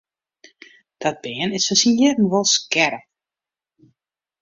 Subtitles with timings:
[1.01, 3.05] Dat bern is foar syn jierren wol skerp.